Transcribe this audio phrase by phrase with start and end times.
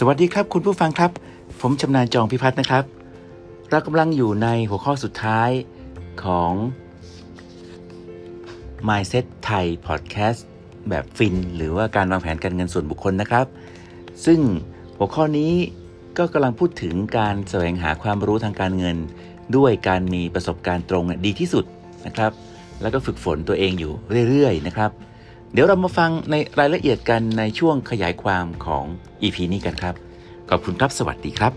[0.00, 1.10] สวัสดีครับคุณผู้ฟังครับ
[1.60, 2.84] ผมชำนาญจองพิพัฒน์นะครับ
[3.70, 5.50] เรากำลังอยู่ในหัวข้อสุดท้าย
[6.24, 6.52] ของ
[8.88, 10.40] Mindset ไทย Podcast
[10.88, 13.46] แบบฟิน หรือว่าการวางแผนการเงินส่วนบุคคลนะครับ
[14.26, 14.40] ซึ่ง
[14.98, 15.52] หัวข้อนี้
[16.18, 18.96] ก็กำลังพูดถึงการแสวงหาความรู้ทางการเงิน
[19.56, 21.64] ด้วยการมีประสบการณ์ตรงดีที่สุด
[22.06, 22.32] นะครับ
[22.82, 23.92] แล้วก็ฝึกฝนตัวเองอยู่
[24.28, 24.90] เรื่อยๆนะครับ
[25.52, 28.84] เดี๋ยวเรามาฟังในรายละเอียดกันในช่วงขยายความของ
[29.22, 29.94] EP นี้กันครับ
[30.50, 31.52] ขอบคุณครับ สวัสดีครับ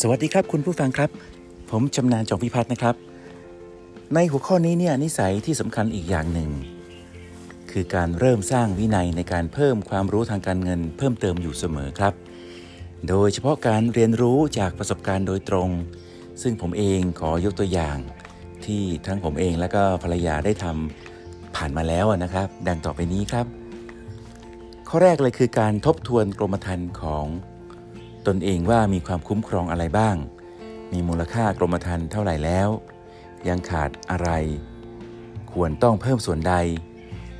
[0.00, 1.10] สวัสดีครับคุณผู้ฟังครับ
[1.70, 2.94] ผมชำนาญจงพิพัฒน์นะครับ
[4.14, 6.50] ในหัวข้อนี้เนี่ยนิสัยที่สำคัญอีกอย่างหนึ่ง
[7.70, 12.14] คือการเริ่มสร้างวินัยในการเพิ่มความรู้ทางการเงิน เพิ่มเติมอยู่เสมอครับ
[13.08, 15.70] โดยเฉพาะการเรียนรู้จากประสบการณ์โดยตรง
[16.42, 17.96] ซึ่งผมเองขอยกตัวอย่าง
[18.64, 23.46] ที่ทั้งผมเองและก็ภรรยาได้ทำผ่านมาแล้วนะครับ ดังต่อไปนี้ครับ
[24.88, 27.26] ข้อแรกเลยคือการทบทวนกรมธรรม์ของ
[28.26, 30.16] ตนเองว่ามีความคุ้มครองอะไรบ้าง
[30.92, 32.68] มีมูลค่ากรมธรรม์เท่าไหร่แล้ว
[33.48, 34.30] ยังขาดอะไร
[35.52, 36.54] ควรต้องเพิ่มส่วนใด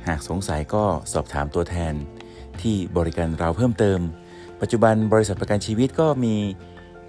[0.07, 1.93] หากสงสัยก็สอบถามตัวแทน
[2.61, 3.99] ที่บริการเราเพิ่มเติม
[4.61, 6.35] ปัจจุบันบริษัทประกันชีวิตก็มี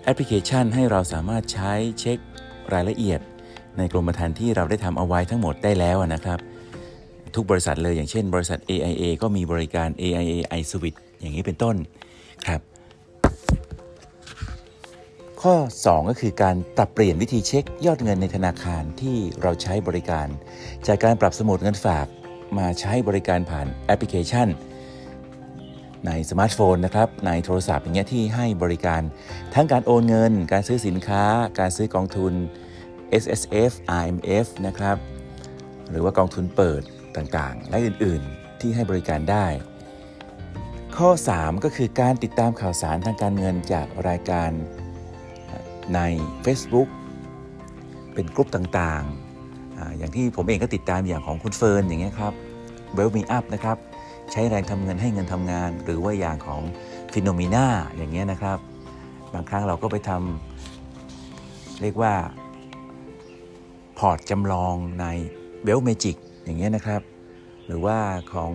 [0.05, 2.19] แอปพลิเคชัน ให้เราสามารถใช้เช็ค
[2.73, 3.21] รายละเอียด
[3.79, 6.39] ในกรมธรรม์ที่เราได้ทำเอาไว้ทั้งหมดได้แล้วนะครับ
[7.35, 11.77] ทุกบริษัทเลยอย่างเช่น บริษัท AIA ก็มีบริการ AIA iSuite อย่างนี้เป็นต้น
[12.47, 12.61] ครับ
[15.43, 15.55] ข้อ
[15.87, 20.29] 2 ก็คือการปรับเปลี่ยนวิธีเช็คยอดเงินในธนาคารที่เราใช้บริการ
[20.87, 22.07] จากการปรับสมุดเงินฝาก
[22.59, 24.49] มาใช้บริการผ่านแอปพลิเคชัน
[26.07, 29.03] ในสมาร์ทโฟนนะครับในโทรศัพท์อย่างเงี้ยที่ให้บริการ
[29.55, 31.25] ทั้งการโอนเงิน การซื้อสินค้า
[31.59, 32.33] การซื้อกองทุน
[33.23, 34.97] S S F R M F นะครับ
[35.91, 36.83] หรือว่ากองทุนเปิด
[37.17, 39.47] ต่างๆ และอื่นๆที่ให้บริการได้
[40.97, 44.51] ข้อ 3 ก็คือการติดตามข่าวสารทางการเงินจากรายการ
[45.95, 46.01] ใน
[46.45, 46.89] Facebook
[48.15, 52.33] เป็นกลุ่มต่างๆ อย่างที่ผมเองก็ติดตามอย่างของคุณเฟิร์นอย่างเงี้ยครับ
[52.95, 53.77] Wealth Me Up นะครับ
[54.33, 56.61] ใช้แรงทำเงินให้เงินทำงาน หรือว่าอย่างของ
[57.13, 57.67] Finnomena
[57.97, 58.59] อย่างเงี้ยนะครับ
[59.35, 62.15] บางครั้งเราก็ไปทำเรียกว่า
[63.99, 65.07] พอร์ตจำลองใน
[65.63, 67.03] Wealth Magik อย่างเงี้ยนะครับ
[67.67, 67.99] หรือว่า
[68.35, 68.53] ของ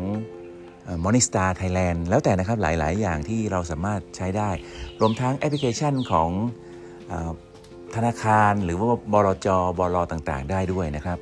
[1.03, 4.49] Morningstar Thailand แล้วแต่นะครับหลาย ๆ อย่างที่เราสามารถใช้ได้
[5.01, 6.29] รวมทั้งแอปพลิเคชันของ
[7.11, 7.13] อ
[7.95, 9.47] ธนาคารหรือว่าบลจ
[9.79, 11.17] บลต่าง ๆ ได้ด้วยนะครับ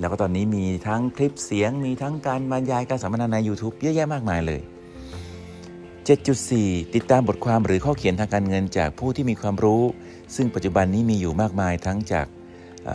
[0.00, 4.60] แล้วก็ตอนนี้มีทั้งคลิปเสียง มีทั้งการบรรยายการสัมมนาใน YouTube เยอะแยะมากมายเลย
[6.16, 9.82] 7.4 ติดตามบทความหรือข้อเขียนทางการเงินจากผู้ที่มีความรู้
[10.36, 12.26] ซึ่งปัจจุบันนี้มีอยู่มากมายทั้งจาก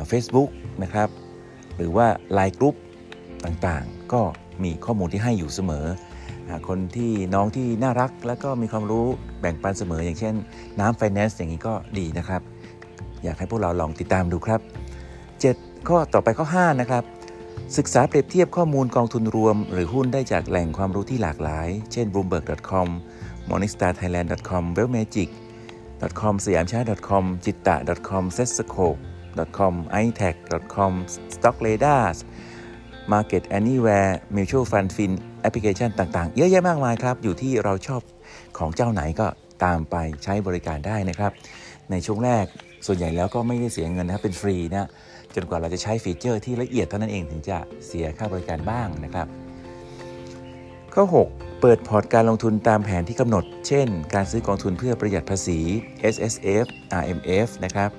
[0.08, 0.50] เฟซบุ๊ก
[0.84, 1.10] นะครับ
[1.76, 2.08] หรือว่า
[2.38, 2.76] Line group
[3.46, 4.22] ต่างๆ ก็
[4.64, 5.86] มีข้อมูลที่ให้อยู่เสมอ
[6.68, 9.06] คนที่น้องที่น่ารักแล้วก็มีความรู้
[9.42, 10.34] แบ่งปันเสมอ อย่างเช่น
[10.80, 12.42] น้ำไฟแนนซ์อย่างนี้ก็ดีนะครับ
[13.24, 14.62] อยากให้พวกเราลองติดตามดูครับ
[15.18, 17.04] 7 ข้อต่อไปข้อ 5 นะครับ
[17.78, 22.90] ศึกษาเปรียบเทียบข้อมูลกองทุนรวม หรือหุ้นได้จากแหล่งความรู้ที่หลากหลาย เช่น bloomberg.com
[23.50, 26.80] morningstarthailand.com wellmagic.com สยามช้า
[27.10, 27.76] .com จิตตะ
[28.10, 28.96] .com s e t s c o p
[29.58, 29.74] .com
[30.04, 30.94] itech.com
[31.34, 32.04] stockradar
[33.14, 38.02] Market Anywhere Mutual Fund Fin แอปพลิเคชันต่างๆ เยอะแยะมากมายครับ อยู่ที่เราชอบ
[38.58, 39.28] ของเจ้าไหนก็
[39.64, 41.32] ตามไปใช้บริการได้นะครับ
[41.92, 42.46] ในช่วงแรก
[42.86, 44.90] ส่วนใหญ่แล้วก็ไม่ได้เสียเงินนะครับเป็นฟรีนะ
[45.36, 47.58] จนกว่าเราจะใช้ feature ที่ละเอียดเท่านั้นเองถึงจะ
[47.88, 49.28] เสียค่าบริการบ้างนะครับ
[50.94, 55.60] ข้อ 6 เปิดพอร์ตการลงทุนตามแผนที่กำหนด เช่น การซื้อกองทุนเพื่อประหยัดภาษี
[56.14, 56.66] S S F
[57.02, 57.90] R M F นะครับ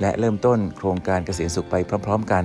[0.00, 1.74] และเริ่มต้นโครงการเกษียณสุขไป
[2.06, 2.44] พร้อม ๆ กัน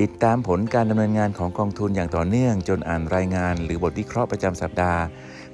[0.00, 5.02] ติดตามผลการดำเนินงานของกองทุนอย่างต่อเนื่อง จนอ่านรายงาน หรือบทวิเคราะห์ประจำสัปดาห์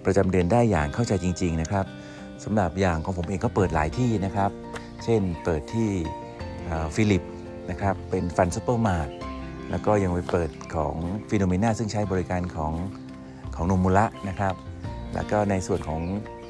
[0.04, 1.84] ประจำเดือนได้อย่างเข้าใจจริง ๆ นะครับ
[2.44, 4.50] สำหรับอย่างของผมเองก็เปิดหลายที่นะครับ
[5.04, 5.90] เช่นเปิดที่
[6.94, 7.22] Phillip
[7.70, 9.08] นะครับเป็น Fund Supermart
[9.70, 10.94] แล้วก็ยังไปเปิดของ
[11.28, 12.72] Finnomena ซึ่งใช้บริการของ
[13.56, 14.54] ของโนมูระนะครับ
[15.14, 16.00] แล้วก็ในส่วนของ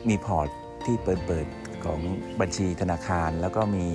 [0.09, 0.49] มีพอร์ต
[0.85, 1.47] ที่เปิดเปิด
[1.85, 2.01] ของ
[2.41, 3.87] บัญชีธนาคาร แล้วก็มี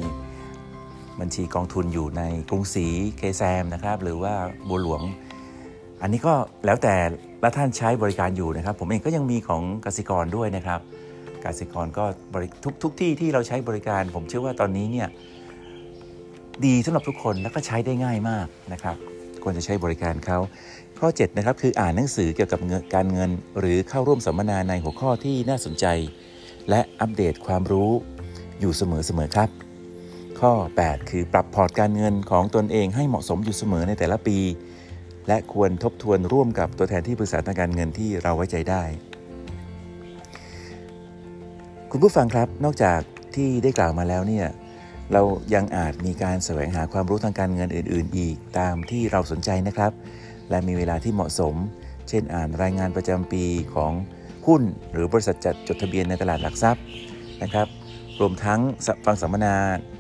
[1.19, 2.87] บัญชีกองทุนอยู่ในกรุงศรี
[3.17, 4.33] KSAM นะครับ หรือว่า
[4.67, 5.01] บัวหลวง
[6.01, 6.33] อันนี้ก็
[6.65, 6.95] แล้วแต่
[7.43, 10.79] ละท่านใช้บริการอยู่นะครับ ผมเองก็ยังมีของกสิกรด้วยนะครับ
[11.45, 12.05] กสิกรก็
[12.63, 15.07] ทุกทุกที่ที่เราใช้บริการ ผมเชื่อว่าตอนนี้เนี่ย
[16.65, 18.95] ดีสำหรับทุกคนแล้วก็ใช้ได้ง่ายมากนะครับ
[19.43, 20.37] ควรจะใช้บริการเขา
[20.99, 22.59] ข้อ7นะครับคืออ่านหนังสือเกี่ยวกับ
[22.95, 23.29] การเงิน
[23.59, 25.85] หรือเข้าร่วมสัมมนาในหัวข้อที่น่าสนใจ
[26.69, 27.91] และอัปเดตความรู้
[28.59, 28.81] อยู่เส
[29.17, 29.49] มอๆครับ
[30.39, 30.51] ข้อ
[30.83, 34.37] 8 คือปรับพอร์ตการเงินของตนเองให้เหมาะสมอยู่เสมอในแต่ละปี
[35.27, 38.83] และควรทบทวนร่วมกับตัวแทนที่ปรึกษาทางการเงินที่เราไว้ใจได้
[41.91, 42.99] คุณผู้ฟังครับนอกจาก
[43.35, 44.47] ที่ได้กล่าวมาแล้วเนี่ย
[45.13, 45.21] เรา
[45.53, 49.91] ยังอาจมีการแสวงหาความรู้ทางการเงินอื่น ๆ อีกตามที่เราสนใจนะครับ
[50.49, 51.55] และมีเวลาที่เหมาะสม
[52.09, 53.43] เช่นอ่านรายงานประจำปี
[53.75, 53.91] ของ
[54.47, 54.61] หุ้น
[54.93, 56.83] หรือบริษัทจัดจดทะเบียนในตลาดหลักทรัพย์
[57.43, 57.67] นะครับ
[58.19, 58.59] รวมทั้ง
[59.05, 59.55] ฟังสัมมนา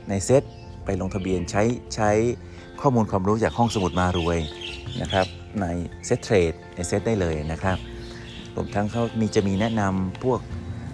[0.09, 0.43] ในเซต
[0.85, 1.63] ไปลงทะเบียนใช้
[1.95, 2.09] ใช้
[2.81, 4.39] ข้อมูลความรู้จากห้องสมุดมารวย
[5.01, 5.25] นะครับ
[5.61, 5.65] ใน
[6.05, 7.77] เซตเทรดในเซตได้เลยนะครับ
[8.55, 10.39] รวมทั้งเขามีจะมีแนะนำพวก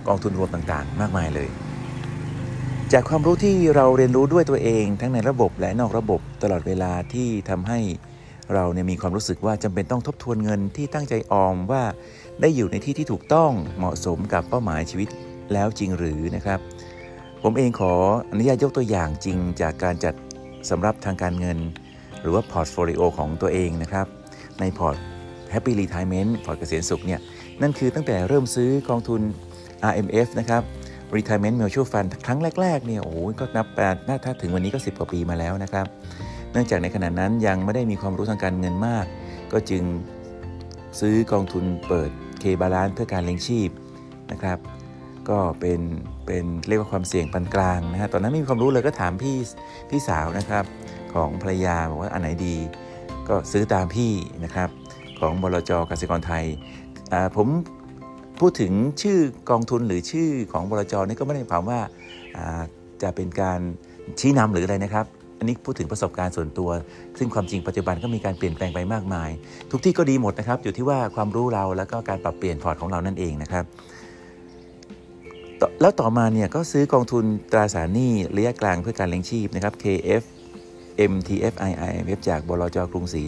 [0.08, 1.50] กองทุนรวมต่างๆ มากมายเลย
[2.94, 7.80] จากความรู้ที่เราเรียนรู้ด้วยตัวเองทั้งในระบบและนอกระบบตลอดเวลาที่ทำให้
[8.54, 11.84] เราเนี่ยมีความรู้สึกว่าจำเป็นต้องทบทวนเงินที่ตั้งใจออมว่า
[12.42, 15.10] ได้อยู่ในที่ที่ถูกต้องเหมาะสมกับเป้าหมายชีวิต
[15.54, 16.60] แล้วจริงหรือนะครับ
[17.44, 17.94] ผมเองขอ
[18.32, 20.14] อนุญาตยกตัวอย่างจริงจากการจัด
[20.70, 21.58] สำรับทางการเงิน
[22.22, 24.08] หรือว่าพอร์ตโฟลิโอของตัวเองนะครับ
[24.60, 24.96] ในพอร์ต
[25.54, 27.20] Happy Retirement พอร์ตเกษียณสุขเนี่ย
[27.62, 29.22] นั่นคือตั้งแต่เริ่มซื้อกองทุน
[29.92, 30.64] RMF นะครับ
[31.16, 35.86] Retirement Mutual Fund ครั้งแรกๆเนี่ยโอ้ยก็นับแปดน่าถ้าถึงวันนี้ก็ 10 กว่าปีมาแล้วนะครับ
[36.52, 39.06] เนื่องจากในขณะนั้นยังไม่ได้มีความรู้ทางการเงินมาก
[39.54, 39.84] ก็จึง
[41.00, 42.10] ซื้อกองทุนเปิด
[42.40, 43.70] เคบาลานเพื่อการเลี้ยงชีพ
[44.32, 44.58] นะครับ
[45.30, 45.80] ก็เป็น
[46.26, 49.38] เป็นเรียกว่าความเสี่ยงปานกลางนะฮะตอนนั้นไม่มีความรู้เลยก็ถามพี่
[49.90, 50.64] พี่สาวนะครับ
[51.14, 52.56] ของภรรยาบอกว่าอันไหนดี
[53.30, 54.12] ก็ซื้อตามพี่
[54.44, 54.70] นะครับ
[55.20, 56.46] ของบลจกสิกรไทย
[57.36, 57.48] ผม
[58.40, 58.72] พูดถึง
[59.02, 59.18] ชื่อ
[59.50, 61.80] กองทุนหรือชื่อของบลจนี่ก็ไม่ได้หมายความว่า
[63.02, 63.60] จะเป็นการ
[64.20, 65.06] ชี้นำหรืออะไรนะครับ
[65.40, 66.70] อันนี้พูดถึงประสบการณ์ส่วนตัว
[67.18, 69.30] ซึ่งความจริงปัจจุบันก็มีการเปลี่ยนแปลงไปมากมาย
[69.72, 73.66] ทุกที่ก็ดีหมดนะครับ อยู่ที่ว่าความรู้เราแล้วก็การปรับเปลี่ยนพอร์ตของเรานั่นเองนะครับ
[75.82, 80.24] แล้วต่อมาเนี่ยก็ซื้อกองทุนตราสารหนี้ระยะกลางเพื่อการเลี้ยงชีพนะครับ KF
[81.12, 83.24] MTFIIF จากบลจกรุงศรี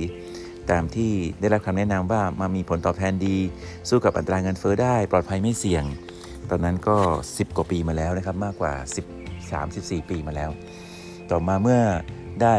[0.72, 3.38] ตามที่ได้รับคำแนะนำว่ามามีผลตอบแทนดี
[3.90, 5.84] สู้กับอัตราเงินเฟอ้อได้ ปลอดภัยไม่เสี่ยง
[6.50, 6.98] ตอนนั้นก็
[7.28, 8.74] 10 กว่าปีมาแล้วนะครับมากกว่า
[9.26, 10.50] 13 14 ปีมาแล้ว
[11.32, 11.82] ต่อมาเมื่อ
[12.42, 12.56] ได้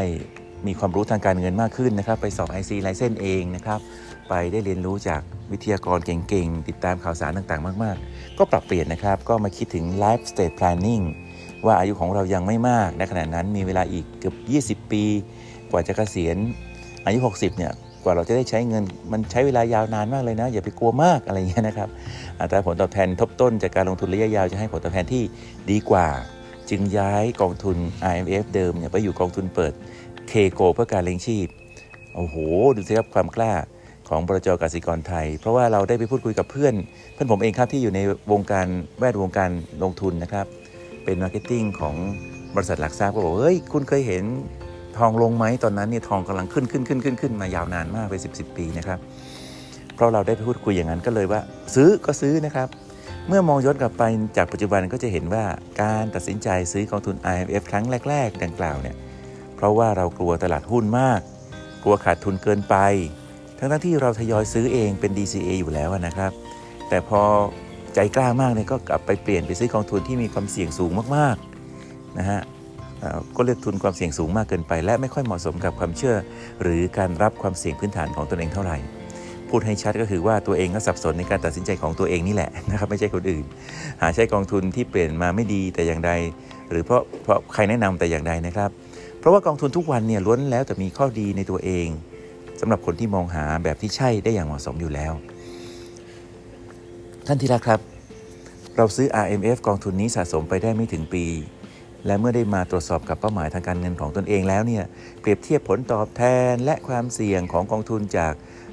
[0.66, 3.80] มีความรู้ทางการเงินมากขึ้นนะครับ ไปสอบ IC ไลเซนเองนะครับ
[4.28, 5.20] ไปได้เรียนรู้จาก
[5.52, 11.04] วิทยากรเก่งๆ ติดตามข่าวสารต่างๆ มากๆ ก็ปรับเปลี่ยนนะครับ ก็มาคิดถึง life stage planning
[11.64, 14.34] ว่าอายุของเรายังไม่มาก ในขณะนั้นมีเวลาอีกเกือบ
[14.84, 15.04] 20 ปี
[15.70, 16.36] กว่าจะเกษียณ
[17.04, 17.72] อายุ 60 เนี่ย
[18.08, 21.88] ว่าเราจะได้ใช้เงินมันใช้เวลายาวนานมากเลยนะ อย่าไปกลัวมากอะไรเงี้ยนะครับ
[22.40, 25.22] อัตราผลตอบแทนทบต้นจากการลงทุนระยะยาวจะให้ผลตอบแทนที่
[25.70, 26.06] ดีกว่า
[26.70, 27.76] จึงย้ายกองทุน
[28.10, 29.72] RMF เดิมเนี่ยไปอยู่กองทุนเปิด
[30.28, 31.46] เคโกลด์เพื่อการเลี้ยงชีพ
[32.14, 32.36] โอ้โห
[32.74, 33.52] ดูสิครับความกล้า
[34.08, 36.74] ของบลจกสิกรไทย เพราะว่าเราได้ไปพูดคุยกับเพื่อน
[37.14, 38.00] เพื่อนผมเองครับที่อยู่ใน
[38.32, 38.66] วงการ
[38.98, 39.50] แวดวงการ
[39.82, 40.46] ลงทุนนะครับ
[41.04, 41.94] เป็น marketing ของ
[42.54, 44.24] บริษัทหลักทรัพย์ก็บอกเฮ้ยคุณเคยเห็น
[44.98, 48.98] ทองลงไหมตอนนั้นเนี่ยทองกำลังขึ้นขึ้นขึ้นขึ้นขึ้นมายาวนานมากไป10บสิบปีนะครับ
[49.94, 51.40] เพราะเราได้พูดคุยอย่างนั้นก็เลยว่า
[51.74, 52.68] ซื้อก็ซื้อนะครับ
[53.28, 54.02] เมื่อมองย้อนกลับไป
[54.36, 55.44] จากปัจจุบันก็จะเห็นว่า
[55.82, 58.96] การตัดสินใจซื้อกองทุน IMF ครั้งแรก ๆ ดังกล่าวเนี่ย
[59.56, 61.20] เพราะว่าเรากลัวตลาดหุ้นมาก
[61.82, 62.76] กลัวขาดทุนเกินไป
[63.58, 66.32] ทั้งที่เราทยอยซื้อเองเป็น DCA อยู่แล้วนะครับ
[66.88, 67.22] แต่พอ
[67.94, 72.40] ใจกล้ามากเนี่ยก็กลับไปเปลี่ยนไปซื้อกองทุนที่มีความเสี่ยงสูงมากๆนะฮะ
[73.36, 76.16] ก็เลือกทุนความเสี่ยงสูงมากเกินไป และไม่ค่อยเหมาะสมกับความเชื่อ
[76.62, 78.78] หรือการรับความเสี่ยงพื้นฐานของตนเองเท่าไหร่
[79.48, 83.44] พูดให้ชัดก็คือว่าตัวเองก็สับสนในการตัดสินใจของตัวเองนี่แหละนะครับไม่ใช่คนอื่น
[84.02, 86.12] หาใช้กองทุนที่เปลี่ยนมาไม่ดีแต่อย่างใด
[86.70, 88.70] หรือเพราะเพราะใครแนะนำแต่อย่างใดนะครับ
[89.18, 91.88] เพราะว่ากองทุนทุกวันเนี่ยล้วนแล้วแต่มีข้อดีในตัวเอง
[92.60, 95.12] สำหรับคนที่มองหาแบบที่ใช่ได้อย่างเหมาะสมอยู่แล้ว
[97.26, 97.80] ท่านที่รักครับ
[98.76, 101.24] เราซื้อ RMF กองทุนนี้สะสมไปได้ไม่ถึงปี
[102.08, 104.84] และเมื่อได้มาตรวจสอบกับเป้าหมายทางการเงินของตนเองแล้วเนี่ย
[105.20, 108.32] เปรียบเทียบผลตอบแทนและความเสี่ยงของกองทุนจาก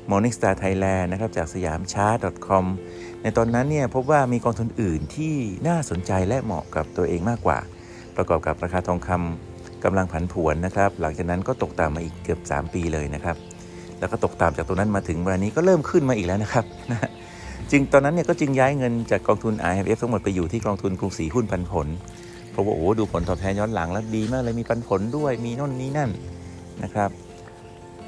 [0.10, 2.66] Morningstar Thailand นะครับจากสยามชาร์ต .com
[3.22, 5.36] ในตอนนั้นเนี่ยพบว่ามีกองทุนอื่นที่
[5.68, 7.60] น่าสนใจและเหมาะกับตัวเองมากกว่า
[8.16, 13.36] ประกอบกับราคาทองคำกำลังผันผวนนะครับ หลังจากนั้นก็ตกต่ำมาอีกเกือบ 3 ปีเลยนะครับ
[14.00, 16.66] แล้วก็ตกต่ำจากตรงนั้นมาถึงวันนี้ก็เริ่มขึ้นมาอีกแล้วนะครับ
[17.72, 21.88] จึงตอนนั้นเนี่ยก็จึงย้ายเงินจากกองทุน RMF ทั้งหมดไปอยู่ที่กองทุนกรุงศรีหุ้นปันผล
[22.56, 26.10] เพราะว่าโอ้ดูผลตอบแทนย้อนหลังแล้วดีมากเลยมีปันผลด้วยมีนู่นนี่นั่น
[26.84, 27.10] นะครับ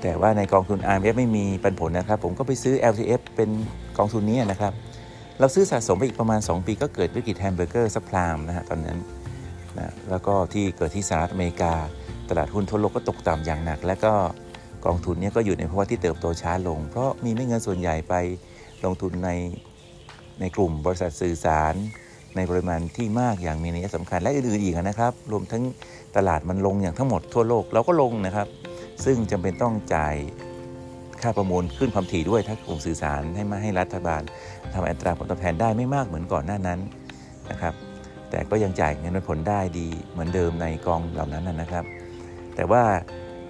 [0.02, 3.50] แต่ว่าในกองทุน RMF ไม่มีปันผลนะครับ ผมก็ไปซื้อ LTF เป็น
[3.98, 4.74] กองทุนนี้นะครับ
[5.40, 9.00] เราซื้อสะสมไปอีกประมาณ 2 ปีก็เกิดวิกฤตแฮมเบอร์เกอร์ subprime นะฮะตอนนั้น
[9.78, 11.74] นะแล้วก็ที่เกิดที่สหรัฐอเมริกา
[12.30, 14.14] ตลาดหุ้นทั่วโลกก็ตกต่ำอย่างหนัก และก็
[14.86, 18.14] กองทุนนี้ก็อยู่ในภาวะที่เติบโตช้าลง เพราะมีไม่เงินส่วนใหญ่ไป
[18.86, 19.30] ลงทุนใน
[20.40, 21.74] ในกลุ่มบริษัทสื่อสาร
[22.36, 25.64] ในปริมาณที่มากอย่างมีนัยสำคัญและอื่นๆอีกนะครับ รวมทั้ง
[26.16, 28.48] ตลาดมันลงอย่างทั้งหมดทั่วโลกเราก็ลงนะครับ
[29.06, 30.16] ซึ่งจำเป็นต้องจ่าย
[31.22, 34.22] ค่าประมูลขึ้นความถี่ด้วยถ้ากลุ่มสื่อสารให้มาให้รัฐบาล
[34.74, 36.80] ทำอัตราผลตอบแทนได้ไม่มากเหมือนก่อนหน้านั้น
[37.52, 37.74] นะครับ
[38.30, 41.84] แต่ก็ยังจ่ายเงินผลได้ดีเหมือนเดิมในกองเหล่านั้นนะครับ
[42.56, 42.84] แต่ว่า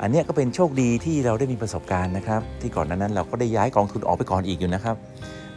[0.01, 4.95] อันนี้ก็เป็นโชคดีที่เราได้มีประสบการณ์นะครับ ที่ก่อนนั้นเราก็ได้ย้ายกองทุนออกไปก่อนอีกอยู่นะครับ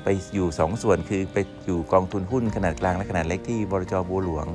[0.04, 4.46] ไปอยู่ 2 ส่วนคือไปอยู่กองทุนหุ้นขนาดกลางและขนาดเล็กที่บรจบัวหลวง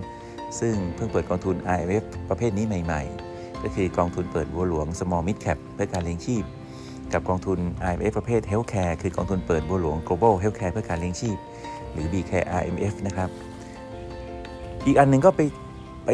[0.59, 3.01] ซึ่งเพิ่งเปิดกองทุน IMF ประเภทนี้ใหม่
[3.33, 6.43] ๆ ก็คือกองทุนเปิดบัวหลวง Small Mid Cap เพื่อการเลี้ยงชีพ
[7.13, 7.59] กับกองทุน
[7.89, 11.37] IMF ประเภท Healthcare คือกองทุนเปิดบัวหลวง Global Healthcare เพื่อการเลี้ยงชีพ
[11.91, 13.29] หรือ BCare RMF นะครับ
[14.85, 15.41] อีกอันหนึ่งก็ไป
[16.05, 16.09] ไป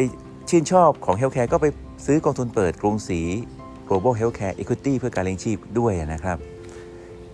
[0.50, 1.68] ชื่นชอบของ Healthcare ก็ไป
[2.06, 3.22] ซื้อกองทุนเปิดกรุงศรี
[3.88, 6.38] Global Healthcare Equity เพื่อการเลี้ยงชีพด้วยนะครับ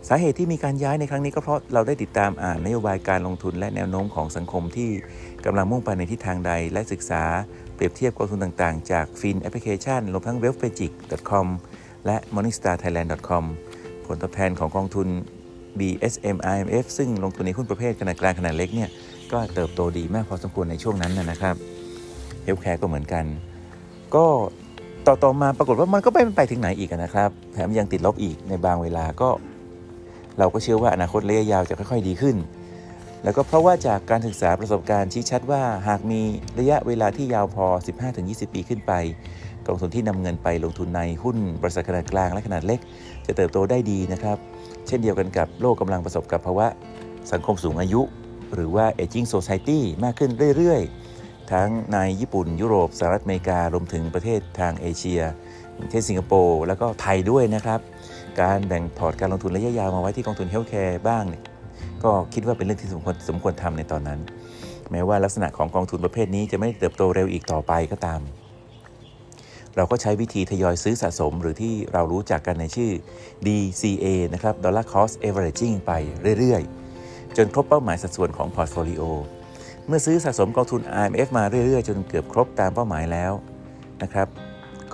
[0.09, 4.89] สาเหตุที่มีการย้ายในครั้งนี้ก็เพราะเราได้ติดตามอ่านนโยบายการลงทุนและแนวโน้มของสังคมที่
[5.45, 7.23] กำลังมุ่งไปในทิศทางใด และศึกษา
[7.75, 11.47] เปรียบเทียบกองทุนต่างๆ จากฟินแอปพลิเคชันรวมทั้ง wealthmagic.com
[12.05, 13.43] และ morningstarthailand.com
[14.05, 15.07] ผลตอบแทนของกองทุน
[15.79, 18.89] BSM RMF ซึ่งลงทุนในหุ้นประเภทขนาดกลางขนาดเล็กเนี่ย
[19.31, 21.55] ก็เติบโตดีมากพอสมควรในช่วงนั้นนะครับ
[22.43, 23.25] Healthcare ก็เหมือนกัน
[24.15, 24.25] ก็
[25.07, 29.29] ต่อต่อมาปรากฏว่ามันก็ไม่ไปถึงไหนอีกนะครับ แถมยังติดลบอีกในบางเวลาก็
[30.39, 32.35] เราก็เชื่อว่าอนาคตระยะยาวจะค่อย ๆ ดีขึ้น
[33.23, 36.21] แล้วก็เพราะว่าจากการศึกษาประสบการณ์ชี้ชัดว่า หากมี
[36.59, 37.65] ระยะเวลาที่ยาวพอ
[38.11, 38.93] 15-20 ปีขึ้นไป
[39.67, 42.79] กองทุนที่นำเงินไปลงทุนในหุ้นบริษัทขนาดกลางและขนาดเล็ก
[43.25, 44.37] จะเติบโตได้ดีนะครับ
[44.87, 46.67] เช่นเดียวกันกับโลกกำลังประสบกับภาวะ
[47.31, 48.01] สังคมสูงอายุ
[48.53, 51.06] หรือว่า aging society มากขึ้นเรื่อยๆ
[51.51, 55.21] ทั้งในญี่ปุ่นยุโรปสหรัฐอเมริการวมถึงประเทศทางเอเชีย
[55.89, 57.79] เช่นสิงคโปร์แล้วก็ไทยด้วยนะครับ
[58.41, 61.25] การแบ่งพอร์ตการลงทุนระยะยาวมาไว้ที่กองทุน Healthcare บ้าง
[62.03, 64.19] ก็คิดว่าเป็นเรื่องที่สมควรสมควรทำในตอนนั้น
[64.91, 68.21] แม้ว่าลักษณะของกองทุนประเภทนี้จะไม่เติบโตเร็วอีกต่อไปก็ตาม
[69.75, 72.91] เราก็ใช้วิธีทยอยซื้อสะสมหรือที่เรารู้จักกันในชื่อ
[73.45, 75.91] DCA นะครับ Dollar Cost Averaging ไป
[76.39, 79.03] เรื่อยๆ จนครบเป้าหมายสัดส่วนของพอร์ตโฟลิโอ
[79.89, 83.33] เมื่อซื้อสะสมกองทุน RMF มาเรื่อยๆ จนเกือบครบตามเป้าหมายแล้ว
[84.03, 84.27] นะครับ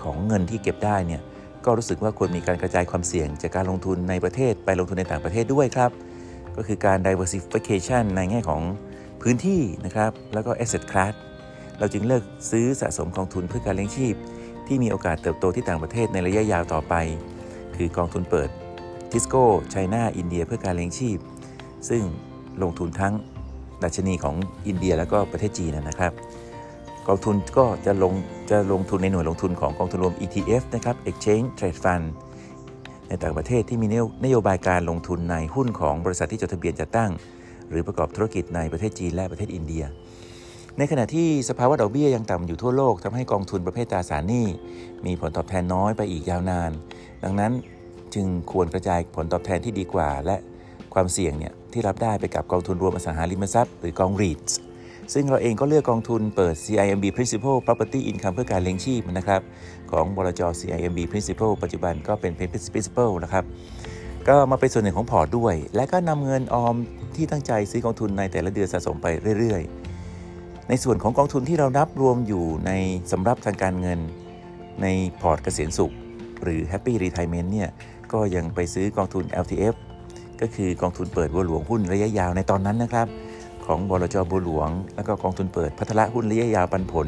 [0.02, 1.22] ของเงินที่เก็บได้เนี่ย
[1.66, 5.92] ก็รู้สึกว่าควรมีการกระจายความเสี่ยงจากการลงทุนในประเทศไปลงทุนในต่างประเทศด้วยครับ
[6.58, 8.62] ก็คือการ diversification ในแง่ของ
[9.22, 11.14] พื้นที่นะครับแล้วก็ asset class
[11.80, 14.16] เราจึงเลือกซื้อสะสมกองทุนเพื่อการเลี้ยงชีพ
[14.68, 16.94] ที่มีโอกาสเติบโตที่ต่างประเทศในระยะยาวต่อไป
[17.76, 18.50] คือกองทุนเปิด
[19.12, 21.18] ทิสโก้ไชน่าอินเดียเพื่อการเลี้ยงชีพ
[21.90, 22.04] ซึ่ง
[22.64, 23.14] ลงทุนทั้ง
[23.84, 24.36] ดัชนีของ
[24.68, 26.12] อินเดียแล้วก็ประเทศจีนนะครับ
[27.08, 28.14] กองทุนก็จะลง
[28.52, 32.06] จะลงทุนในหน่วยลงทุนของกองทุนรวม ETF นะครับ Exchange Trade Fund
[33.08, 33.88] ในต่างประเทศที่มี
[34.24, 37.12] นโยบายการลงทุนในหุ้นของบริษัทที่จดทะเบียนจัดตั้ง
[37.70, 39.84] หรือประกอบธุรกิจในประเทศจีนและประเทศอินเดีย
[40.78, 44.48] ในขณะที่สภาวะดอกเบี้ยยังต่ำอยู่ทั่วโลกทำให้กองทุนประเภทตราสารหนี้
[45.06, 46.72] มีผลตอบแทนน้อยไปอีกยาวนาน
[47.24, 47.52] ดังนั้น
[48.14, 50.36] จึงควรกระจายผลตอบแทนที่ดีกว่า และ
[50.94, 54.54] ความเสี่ยงเนี่ย ที่รับได้ไปกับกองทุนรวมอสังหาริมทรัพย์หรือกอง REITs
[55.14, 59.42] ซึ่งเราเองก็เลือกกองทุนเปิด CIMB Principal Property Income เพื่อการเลี้ยงชีพนะครับ
[59.92, 62.32] ของบลจ CIMB Principal ปัจจุบันก็เป็น
[62.74, 63.44] Principal นะครับ
[64.28, 66.76] ก็มาเป็นส่วนหนึ่งของพอร์ตด้วย และก็นำเงินออม
[67.16, 69.08] ที่ตั้งใจซื้อกองทุนในแต่ละเดือนสะสมไป
[69.40, 69.62] เรื่อย
[70.16, 72.72] ๆ ในส่วนของกองทุนที่เรานับรวมอยู่ใน
[73.12, 74.00] สำรับทางการเงิน
[74.82, 74.88] ใน
[75.22, 75.94] พอร์ตเกษียณสุข
[76.44, 77.70] หรือ Happy Retirement เนี่ย
[78.14, 79.76] ก็ยังไปซื้อกองทุน LTF
[80.42, 83.08] ก็คือกองทุนเปิดบัวหลวงหุ้นระยะยาวในตอนนั้นนะครับ
[83.66, 87.08] ของบลจบัวหลวง แล้วก็กองทุนเปิดพัฒระหุ้นระยะยาวปันผล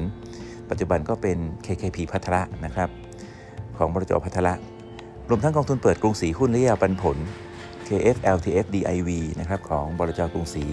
[0.70, 2.90] ปัจจุบันก็เป็น KKP พัฒระนะครับ
[3.78, 4.54] ของบลจพัฒระ
[5.30, 7.18] รวมทั้งกองทุนเปิดกรุงศรีหุ้นระยะยาวปันผล
[7.88, 10.66] KF LTF DIV นะครับของบลจกรุงศรี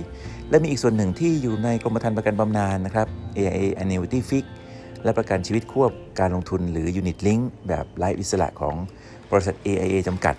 [0.51, 3.07] และมีอีกส่วนหนึ่งที่อยู่ในกรมธรรม์ประกันบำนาญนะครับ
[3.37, 4.45] AIA Annuity Fix
[5.05, 5.91] และประกันชีวิตควบ
[6.21, 8.75] การลงทุนหรือ Unit Link แบบไร้อิสระของ
[9.31, 10.35] บริษัท AIA จำกัด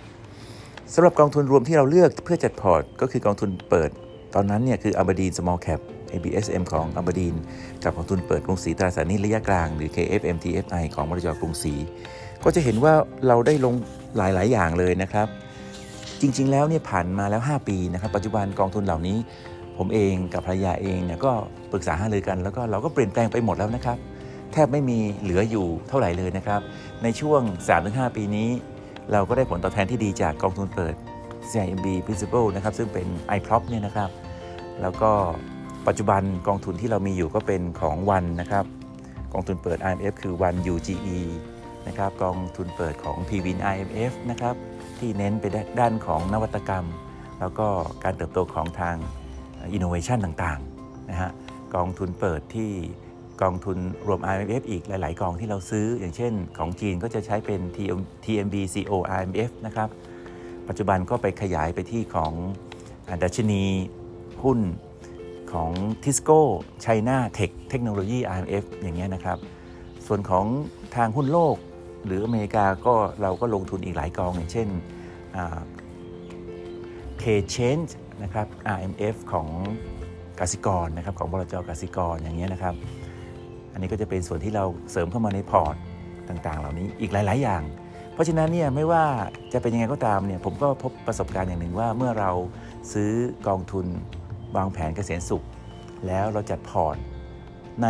[0.92, 3.90] สำหรับกองทุนรวมที่เราเลือกเพื่อจัดพอร์ต ก็คือกองทุนเปิด
[4.36, 5.80] ตอนนั้นเนี่ยคืออัลบดีน small cap
[6.14, 7.36] ABSM ของอัลบดีน
[7.84, 11.74] กับกองทุนเปิดกรุงศรีตราสารหนี้ระยะกลาง หรือ KFM TFI ของบริจกรุงศรี
[12.44, 12.94] ก็จะเห็นว่า
[13.28, 13.74] เราได้ลง
[14.18, 15.28] หลาย ๆ อย่างเลยนะครับ
[16.22, 19.18] จริง ๆ แล้วเนี่ยผ่านมาแล้ว 5 ปีนะครับ ปัจจุบันกองทุนเหล่านี้
[19.78, 21.32] ผมเองกับภรรยาเองเนี่ยก็
[21.72, 23.98] ปรึกษาหารือกัน แล้วก็เราก็เปลี่ยนแปลงไปหมดแล้วนะครับ
[24.54, 26.62] แทบไม่มีเหลืออยู่เท่าไหร่เลยนะครับ
[27.04, 27.42] ในช่วง
[27.80, 28.50] 3-5 ปีนี้
[29.12, 30.96] เราก็ได้ผลตอบแทนที่ดีจากกองทุนเปิด
[31.52, 33.08] CIMB Principal นะครับซึ่งเป็น
[33.38, 34.10] iProp เนี่ยนะครับ
[34.82, 35.12] แล้วก็
[35.88, 38.66] ปัจจุบันกองทุนที่เรามีอยู่ก็เป็นของวันนะครับ
[39.34, 41.20] กองทุนเปิด IMF คือวัน UGE
[41.88, 44.56] นะครับกองทุนเปิดของ PWIN IMF นะครับ
[45.00, 45.46] ที่เน้นไป
[45.80, 46.86] ด้านของนวัตกรรม
[47.40, 47.68] แล้วก็
[48.04, 48.96] การเติบโตของทาง
[49.76, 51.32] innovation ต่างๆนะฮะ
[51.76, 52.72] กองทุนเปิดที่
[53.44, 57.62] กองทุนรวม IMF อีกหลาย ๆ กองที่เราซื้อ อย่างเช่น ของจีนก็จะใช้เป็น
[58.26, 59.90] TMB CO IMF นะครับ
[60.68, 62.34] ปัจจุบันก็ไปขยายไปที่ของ
[63.24, 63.64] ดัชนี
[64.44, 64.60] หุ้น
[65.54, 65.72] ของ
[66.04, 66.40] ทิสโก้
[66.82, 69.38] ไชน่าเทคเทคโนโลยี IMF อย่างเงี้ยนะครับ
[70.08, 70.46] ส่วนของ
[70.96, 71.56] ทางหุ้นโลก
[72.06, 74.68] หรืออเมริกาก็เราก็ลงทุนอีกหลายกองอย่างเช่น
[77.22, 77.92] K-Change
[78.24, 79.48] นะครับ RMF ของ
[80.40, 82.76] กสิกรนะครับของบลจกสิกรอย่างเงี้ยนะครับ
[83.74, 85.76] อันนี้ก็จะเป็นส่วนที่เราเสริมเข้ามาในพอร์ต
[86.30, 87.62] ต่างๆ เหล่านี้อีกหลาย ๆ อย่าง
[88.14, 89.06] เพราะฉะนั้นเนี่ยไม่ว่า
[89.54, 92.32] จะเป็นยังไงก็ตามเนี่ยผมก็พบประสบการณ์อย่างหนึ่งว่าเมื่อเรา
[92.94, 93.12] ซื้อ
[93.48, 93.86] กองทุน
[94.56, 95.44] วางแผนเกษียณสุข
[96.08, 96.98] แล้วเราจัดพอร์ต
[97.84, 97.88] ใน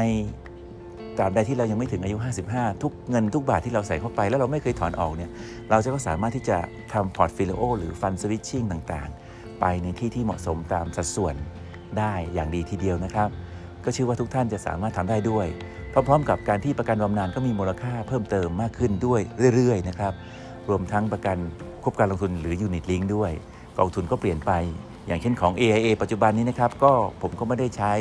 [1.17, 2.17] ตราบใดที่เรายังไม่ถึงอายุ
[2.49, 5.31] 55 ทุกเงินทุกบาทที่เราใส่เข้าไป แล้วเราไม่เคยถอนออกเนี่ย
[5.69, 6.57] เราจะก็สามารถที่จะ
[6.93, 11.35] ทำพอร์ตโฟลิโอหรือ fund switching ต่างๆ ไปในที่ที่เหมาะสมตามสัดส่วน
[11.97, 13.29] ได้อย่างดีทีเดียวนะครับ
[13.85, 15.47] ก็เชื่อว่าทุกท่านจะสามารถทำได้ด้วย
[15.91, 19.21] พร้อมๆ กับการที่ประกันบำนาญก็มีมูลค่าเพิ่มเติมมากขึ้นด้วย
[19.55, 20.13] เรื่อยๆนะครับ
[20.69, 21.37] รวมทั้งประกัน
[21.83, 23.31] ควบการลงทุนหรือ Unit Link ด้วย
[23.79, 24.51] กองทุนก็เปลี่ยนไป
[25.07, 27.91] อย่างเช่นของ AIA ปัจจุบันนี้นะครับก็ผมก็ไม่ได้ใช้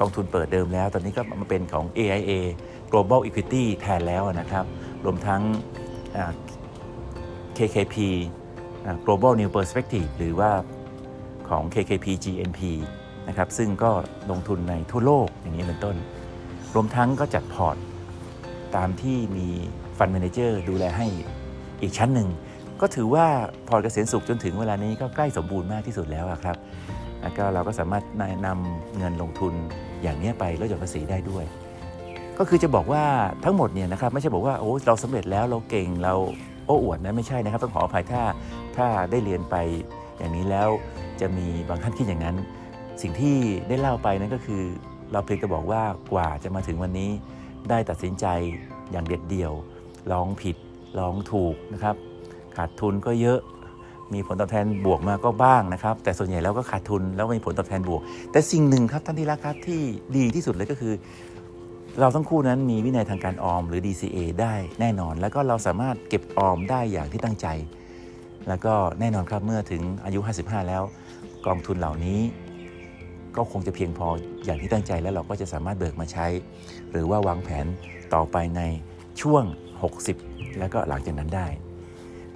[0.00, 2.30] กองทุนเปิดเดิมแล้ว ตอนนี้ก็มาเป็นของ AIA
[2.92, 4.64] Global Equity แทนแล้วนะครับ
[5.04, 5.42] รวมทั้ง
[7.56, 7.96] KKP
[9.04, 10.50] Global New Perspective หรือว่า
[11.48, 12.60] ของ KKP GNP
[13.30, 13.90] นะครับซึ่งก็
[14.30, 15.96] ลงทุนในทั่วโลกอย่างนี้เป็นต้น
[16.74, 17.76] รวมทั้งก็จัดพอร์ต
[18.76, 19.48] ตามที่มี
[19.98, 21.06] fund manager ดูแลให้
[21.82, 22.28] อีกชั้นหนึ่ง
[22.80, 23.26] ก็ถือว่า
[23.68, 26.56] พอร์ตเกษียณสุขจนถึงเวลานี้ก็ใกล้สมบูรณ์มากที่สุดแล้วครับ
[27.22, 28.04] แล้วก็เราก็สามารถ
[28.46, 29.52] นำเงินลงทุน
[30.02, 31.44] อย่างนี้ไปลดหย่อนภาษีได้ด้วย
[32.38, 33.04] ก็คือจะบอกว่า
[33.44, 36.14] ทั้งหมดเนี่ยนะครับไม่ใช่บอกว่าโอ้เราสำเร็จแล้วเราเก่งเรา
[36.66, 38.22] โอ้อวดนะไม่ใช่นะครับ ต้องขออภัยถ้า
[38.76, 39.56] ถ้าได้เรียนไป
[40.18, 40.68] อย่างนี้แล้ว
[41.20, 42.36] จะมีบางท่านคิดอย่างนั้น
[43.02, 43.36] สิ่งที่
[43.68, 44.62] ได้เล่าไปนั่นก็คือ
[45.12, 47.10] เราเพียงจะบอกว่ากว่าจะมาถึงวันนี้
[47.70, 48.26] ได้ตัดสินใจ
[48.90, 49.52] อย่างเด็ดเดี่ยว
[50.12, 50.56] ลองผิด
[50.98, 51.94] ลองถูกนะครับ
[52.56, 53.40] ขาดทุนก็เยอะ
[54.12, 58.00] มีผลตอบแทนบวกมาก็บ้างนะครับ แต่ส่วนใหญ่แล้วก็ขาดทุนแล้วมีผลตอบแทนบวก
[58.32, 59.80] แต่สิ่งหนึ่งครับท่านที่รักครับที่
[60.16, 60.94] ดีที่สุดเลยก็คือ
[62.00, 67.46] เราทั้งคู่นั้นมีวินัยทางการออมหรือ DCA ได้แน่นอน แล้วก็เราสามารถเก็บออมได้อย่างที่ตั้งใจ
[68.48, 70.82] แล้วก็แน่นอนครับเมื่อถึงอายุ 55 แล้ว
[71.46, 72.18] กองทุนเหล่านี้
[73.36, 74.06] ก็คงจะเพียงพอ
[74.44, 76.26] อย่างที่ตั้งใจแล้วเราก็จะสามารถเบิกมาใช้
[76.90, 77.66] หรือว่าวางแผน
[78.14, 78.62] ต่อไปใน
[79.20, 79.44] ช่วง
[80.00, 81.46] 60 แล้วก็หลังจากนั้นได้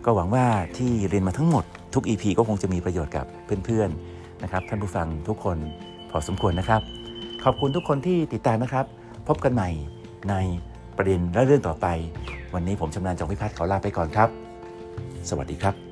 [0.04, 0.44] ก็หวังว่า
[0.78, 3.26] ที่เรียนมาทั้งหมดทุก EP ก็คงจะมีประโยชน์กับ
[3.64, 5.58] เพื่อนๆนะครับท่านผู้ฟังทุกคน
[6.10, 6.80] พอสมควรนะครับ
[7.44, 8.86] ขอบคุณทุกคนที่ติดตามนะครับ
[9.28, 9.70] พบกันใหม่
[10.30, 10.34] ใน
[10.96, 11.86] ประเด็นและเรื่องต่อไป
[12.54, 14.28] วันนี้ผมชำนาญจงพิพัฒน์ขอลาไปก่อนครับ
[15.30, 15.83] สวัสดีครับ